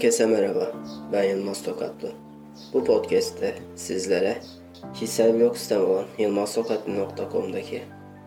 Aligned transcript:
Herkese 0.00 0.26
merhaba, 0.26 0.72
ben 1.12 1.24
Yılmaz 1.24 1.62
Tokatlı. 1.62 2.12
Bu 2.72 2.84
podcast'te 2.84 3.54
sizlere 3.76 4.36
kişisel 4.94 5.40
blog 5.40 5.56
sitem 5.56 5.84
olan 5.90 6.04
yılmaztokatlı.com'daki 6.18 7.82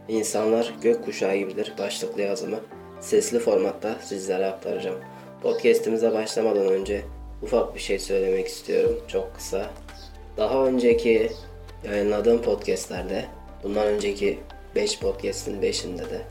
İnsanlar 0.08 0.74
gökkuşağı 0.82 1.36
gibidir 1.36 1.74
başlıklı 1.80 2.22
yazımı 2.22 2.60
sesli 3.02 3.40
formatta 3.40 3.96
sizlere 4.02 4.46
aktaracağım. 4.46 5.00
Podcast'imize 5.42 6.14
başlamadan 6.14 6.68
önce 6.68 7.02
ufak 7.44 7.76
bir 7.76 7.80
şey 7.80 8.00
söylemek 8.00 8.48
istiyorum, 8.48 9.00
çok 9.08 9.36
kısa. 9.36 9.70
Daha 10.38 10.66
önceki 10.66 11.32
yayınladığım 11.84 12.42
podcastlerde, 12.42 13.26
bundan 13.64 13.88
önceki 13.88 14.40
5 14.76 15.00
podcast'in 15.00 15.62
5'inde 15.62 16.10
de 16.10 16.22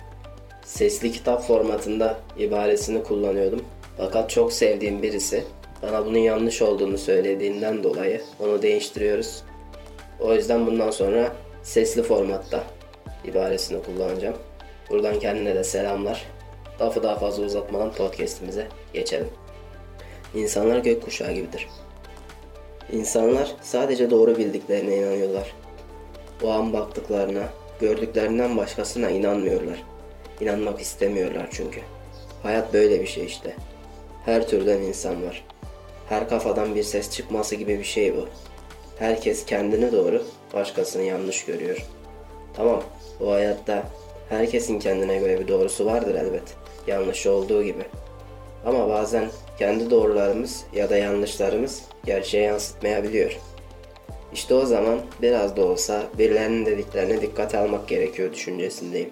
sesli 0.65 1.13
kitap 1.13 1.43
formatında 1.47 2.19
ibaresini 2.39 3.03
kullanıyordum. 3.03 3.65
Fakat 3.97 4.31
çok 4.31 4.53
sevdiğim 4.53 5.03
birisi 5.03 5.45
bana 5.83 6.07
bunun 6.07 6.19
yanlış 6.19 6.63
olduğunu 6.63 6.99
söylediğinden 6.99 7.83
dolayı 7.83 8.23
onu 8.41 8.63
değiştiriyoruz. 8.63 9.43
O 10.21 10.35
yüzden 10.35 10.67
bundan 10.67 10.91
sonra 10.91 11.33
sesli 11.63 12.03
formatta 12.03 12.65
ibaresini 13.25 13.83
kullanacağım. 13.83 14.37
Buradan 14.91 15.19
kendine 15.19 15.55
de 15.55 15.65
selamlar. 15.65 16.27
Lafı 16.81 17.03
daha 17.03 17.19
fazla 17.19 17.45
uzatmadan 17.45 17.93
podcastimize 17.93 18.67
geçelim. 18.93 19.29
İnsanlar 20.35 20.79
gökkuşağı 20.79 21.33
gibidir. 21.33 21.69
İnsanlar 22.93 23.53
sadece 23.63 24.11
doğru 24.11 24.37
bildiklerine 24.37 24.97
inanıyorlar. 24.97 25.55
O 26.43 26.51
an 26.51 26.73
baktıklarına, 26.73 27.49
gördüklerinden 27.81 28.57
başkasına 28.57 29.11
inanmıyorlar. 29.11 29.83
İnanmak 30.41 30.81
istemiyorlar 30.81 31.49
çünkü. 31.51 31.81
Hayat 32.43 32.73
böyle 32.73 33.01
bir 33.01 33.07
şey 33.07 33.25
işte. 33.25 33.57
Her 34.25 34.49
türden 34.49 34.81
insan 34.81 35.27
var. 35.27 35.45
Her 36.09 36.29
kafadan 36.29 36.75
bir 36.75 36.83
ses 36.83 37.11
çıkması 37.11 37.55
gibi 37.55 37.79
bir 37.79 37.85
şey 37.85 38.17
bu. 38.17 38.29
Herkes 38.99 39.47
kendini 39.47 39.93
doğru, 39.93 40.23
başkasını 40.55 41.03
yanlış 41.03 41.45
görüyor. 41.45 41.87
Tamam, 42.57 42.83
bu 43.21 43.33
hayatta 43.33 43.83
herkesin 44.29 44.79
kendine 44.79 45.19
göre 45.19 45.41
bir 45.41 45.49
doğrusu 45.49 45.87
vardır 45.87 46.15
elbet. 46.15 46.43
Yanlış 46.87 47.27
olduğu 47.27 47.63
gibi. 47.63 47.85
Ama 48.67 48.89
bazen 48.89 49.29
kendi 49.59 49.91
doğrularımız 49.91 50.65
ya 50.75 50.91
da 50.91 50.97
yanlışlarımız 50.97 51.83
gerçeğe 52.05 52.45
yansıtmayabiliyor. 52.45 53.39
İşte 54.33 54.55
o 54.55 54.67
zaman 54.67 55.01
biraz 55.23 55.57
da 55.57 55.65
olsa 55.65 56.03
birilerinin 56.19 56.67
dediklerine 56.67 57.21
dikkate 57.21 57.59
almak 57.59 57.89
gerekiyor 57.89 58.33
düşüncesindeyim. 58.33 59.11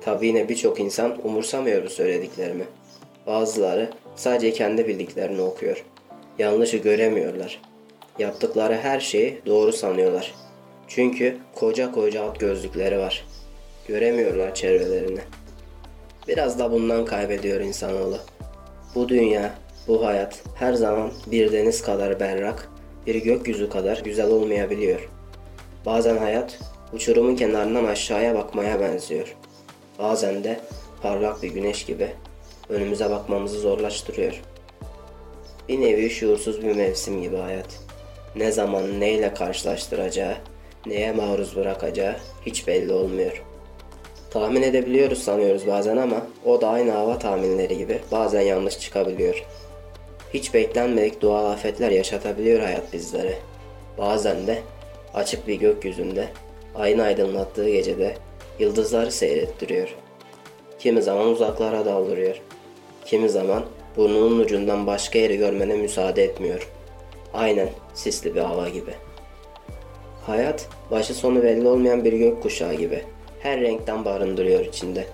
Tabi 0.00 0.26
yine 0.26 0.48
birçok 0.48 0.80
insan 0.80 1.26
umursamıyor 1.26 1.84
bu 1.84 1.88
söylediklerimi. 1.88 2.64
Bazıları 3.26 3.90
sadece 4.16 4.52
kendi 4.52 4.88
bildiklerini 4.88 5.40
okuyor. 5.40 5.84
Yanlışı 6.38 6.76
göremiyorlar. 6.76 7.60
Yaptıkları 8.18 8.76
her 8.76 9.00
şeyi 9.00 9.40
doğru 9.46 9.72
sanıyorlar. 9.72 10.34
Çünkü 10.88 11.36
koca 11.54 11.92
koca 11.92 12.24
alt 12.24 12.40
gözlükleri 12.40 12.98
var. 12.98 13.26
Göremiyorlar 13.88 14.54
çevrelerini. 14.54 15.20
Biraz 16.28 16.58
da 16.58 16.72
bundan 16.72 17.04
kaybediyor 17.04 17.60
insanoğlu. 17.60 18.18
Bu 18.94 19.08
dünya, 19.08 19.54
bu 19.88 20.06
hayat 20.06 20.42
her 20.54 20.74
zaman 20.74 21.10
bir 21.26 21.52
deniz 21.52 21.82
kadar 21.82 22.20
berrak, 22.20 22.68
bir 23.06 23.14
gökyüzü 23.14 23.70
kadar 23.70 23.98
güzel 24.04 24.30
olmayabiliyor. 24.30 25.08
Bazen 25.86 26.16
hayat 26.16 26.58
uçurumun 26.92 27.36
kenarından 27.36 27.84
aşağıya 27.84 28.34
bakmaya 28.34 28.80
benziyor. 28.80 29.36
Bazen 29.98 30.44
de 30.44 30.60
parlak 31.02 31.42
bir 31.42 31.50
güneş 31.50 31.84
gibi 31.84 32.08
önümüze 32.72 33.10
bakmamızı 33.10 33.58
zorlaştırıyor. 33.58 34.42
Bir 35.68 35.80
nevi 35.80 36.10
şuursuz 36.10 36.62
bir 36.62 36.76
mevsim 36.76 37.22
gibi 37.22 37.36
hayat. 37.36 37.80
Ne 38.36 38.52
zaman 38.52 39.00
neyle 39.00 39.34
karşılaştıracağı, 39.34 40.34
neye 40.86 41.12
maruz 41.12 41.56
bırakacağı 41.56 42.16
hiç 42.46 42.66
belli 42.66 42.92
olmuyor. 42.92 43.42
Tahmin 44.30 44.62
edebiliyoruz 44.62 45.22
sanıyoruz 45.22 45.66
bazen 45.66 45.96
ama 45.96 46.26
o 46.44 46.60
da 46.60 46.68
aynı 46.68 46.90
hava 46.90 47.18
tahminleri 47.18 47.78
gibi 47.78 47.98
bazen 48.12 48.40
yanlış 48.40 48.78
çıkabiliyor. 48.78 49.44
Hiç 50.34 50.54
beklenmedik 50.54 51.22
doğal 51.22 51.46
afetler 51.52 51.90
yaşatabiliyor 51.90 52.60
hayat 52.60 52.92
bizlere. 52.92 53.38
Bazen 53.98 54.46
de 54.46 54.58
açık 55.14 55.48
bir 55.48 55.54
gökyüzünde, 55.54 56.28
ayın 56.74 56.98
aydınlattığı 56.98 57.70
gecede 57.70 58.16
yıldızları 58.58 59.12
seyrettiriyor. 59.12 59.96
Kimi 60.78 61.02
zaman 61.02 61.28
uzaklara 61.28 61.84
daldırıyor. 61.84 62.40
Kimi 63.04 63.28
zaman 63.28 63.62
burnunun 63.96 64.38
ucundan 64.38 64.86
başka 64.86 65.18
yeri 65.18 65.36
görmene 65.36 65.74
müsaade 65.74 66.24
etmiyor. 66.24 66.68
Aynen 67.34 67.68
sisli 67.94 68.34
bir 68.34 68.40
hava 68.40 68.68
gibi. 68.68 68.94
Hayat 70.26 70.68
başı 70.90 71.14
sonu 71.14 71.42
belli 71.42 71.68
olmayan 71.68 72.04
bir 72.04 72.12
gökkuşağı 72.12 72.74
gibi. 72.74 73.02
Her 73.40 73.60
renkten 73.60 74.04
barındırıyor 74.04 74.64
içinde. 74.64 75.04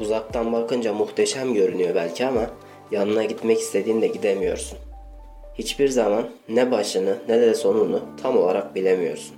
Uzaktan 0.00 0.52
bakınca 0.52 0.92
muhteşem 0.92 1.54
görünüyor 1.54 1.94
belki 1.94 2.26
ama 2.26 2.50
yanına 2.90 3.24
gitmek 3.24 3.58
istediğinde 3.58 4.06
gidemiyorsun. 4.06 4.78
Hiçbir 5.54 5.88
zaman 5.88 6.30
ne 6.48 6.70
başını 6.70 7.16
ne 7.28 7.40
de 7.40 7.54
sonunu 7.54 8.02
tam 8.22 8.38
olarak 8.38 8.74
bilemiyorsun. 8.74 9.36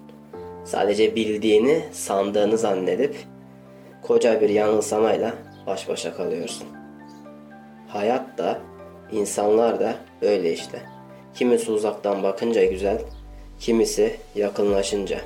Sadece 0.65 1.17
bildiğini 1.17 1.83
sandığını 1.93 2.59
zannedip 2.59 3.17
koca 4.03 4.41
bir 4.41 4.49
yanılsamayla 4.49 5.35
baş 5.67 5.89
başa 5.89 6.17
kalıyorsun. 6.17 6.80
Hayat 7.93 8.39
da, 8.39 8.61
insanlar 9.13 9.81
da 9.81 9.97
öyle 10.23 10.53
işte. 10.53 10.83
Kimisi 11.35 11.71
uzaktan 11.71 12.23
bakınca 12.23 12.65
güzel, 12.65 12.99
kimisi 13.61 14.17
yakınlaşınca. 14.35 15.21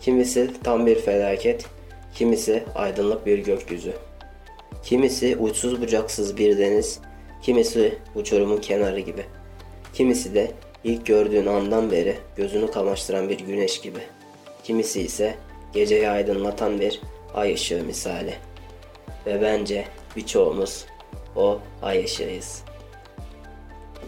Kimisi 0.00 0.50
tam 0.64 0.86
bir 0.86 0.98
felaket, 0.98 1.66
kimisi 2.14 2.64
aydınlık 2.74 3.26
bir 3.26 3.38
gökyüzü. 3.38 3.92
Kimisi 4.82 5.36
uçsuz 5.36 5.82
bucaksız 5.82 6.36
bir 6.36 6.58
deniz, 6.58 7.00
kimisi 7.42 7.98
uçurumun 8.14 8.58
kenarı 8.58 9.00
gibi. 9.00 9.24
Kimisi 9.94 10.34
de 10.34 10.50
ilk 10.84 11.06
gördüğün 11.06 11.46
andan 11.46 11.90
beri 11.90 12.16
gözünü 12.36 12.70
kamaştıran 12.70 13.28
bir 13.28 13.38
güneş 13.38 13.80
gibi. 13.80 14.00
Kimisi 14.64 15.00
ise 15.00 15.34
geceyi 15.72 16.08
aydınlatan 16.08 16.80
bir 16.80 17.00
ay 17.34 17.54
ışığı 17.54 17.84
misali. 17.84 18.34
Ve 19.26 19.42
bence 19.42 19.84
birçoğumuz 20.16 20.86
o 21.38 21.58
ay 21.82 22.04
ışığıyız. 22.04 22.62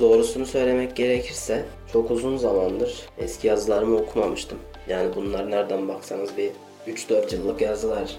Doğrusunu 0.00 0.46
söylemek 0.46 0.96
gerekirse 0.96 1.64
çok 1.92 2.10
uzun 2.10 2.36
zamandır 2.36 3.06
eski 3.18 3.46
yazılarımı 3.46 3.96
okumamıştım. 3.96 4.58
Yani 4.88 5.14
bunlar 5.16 5.50
nereden 5.50 5.88
baksanız 5.88 6.30
bir 6.36 6.50
3-4 6.86 7.34
yıllık 7.34 7.60
yazılar. 7.60 8.16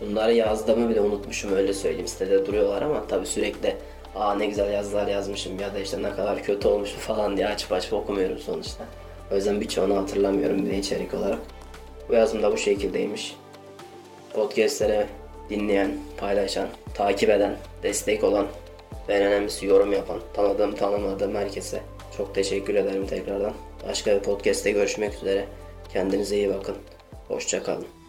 Bunları 0.00 0.34
yazdığımı 0.34 0.88
bile 0.88 1.00
unutmuşum 1.00 1.52
öyle 1.52 1.72
söyleyeyim. 1.72 2.08
Sitede 2.08 2.46
duruyorlar 2.46 2.82
ama 2.82 3.06
tabi 3.06 3.26
sürekli 3.26 3.76
aa 4.16 4.34
ne 4.34 4.46
güzel 4.46 4.72
yazılar 4.72 5.06
yazmışım 5.06 5.60
ya 5.60 5.74
da 5.74 5.78
işte 5.78 6.02
ne 6.02 6.10
kadar 6.10 6.42
kötü 6.42 6.68
olmuş 6.68 6.90
falan 6.90 7.36
diye 7.36 7.48
açıp 7.48 7.72
açıp 7.72 7.92
okumuyorum 7.92 8.38
sonuçta. 8.38 8.84
O 9.32 9.34
yüzden 9.34 9.60
birçoğunu 9.60 9.96
hatırlamıyorum 9.96 10.66
bile 10.66 10.78
içerik 10.78 11.14
olarak. 11.14 11.38
Bu 12.08 12.14
yazım 12.14 12.42
da 12.42 12.52
bu 12.52 12.56
şekildeymiş. 12.56 13.36
Podcastlere 14.34 15.06
dinleyen, 15.50 15.90
paylaşan, 16.16 16.68
takip 16.94 17.30
eden, 17.30 17.56
destek 17.82 18.24
olan 18.24 18.46
ve 19.08 19.14
en 19.14 19.22
önemlisi 19.22 19.66
yorum 19.66 19.92
yapan, 19.92 20.20
tanıdığım 20.34 20.74
tanımadığım 20.74 21.34
herkese 21.34 21.80
çok 22.16 22.34
teşekkür 22.34 22.74
ederim 22.74 23.06
tekrardan. 23.06 23.52
Başka 23.88 24.16
bir 24.16 24.20
podcast'te 24.20 24.70
görüşmek 24.70 25.14
üzere. 25.14 25.44
Kendinize 25.92 26.36
iyi 26.36 26.48
bakın. 26.48 26.76
Hoşçakalın. 27.28 27.99